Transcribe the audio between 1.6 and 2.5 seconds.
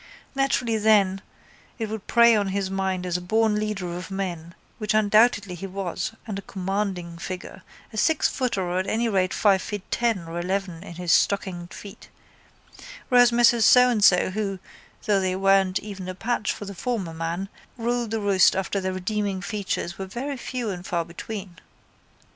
it would prey on